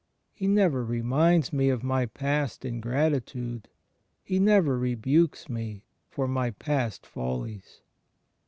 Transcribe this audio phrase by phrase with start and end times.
[0.33, 3.69] He never reminds me of my past ingratitude.
[4.23, 7.81] He never rebukes me for my past follies.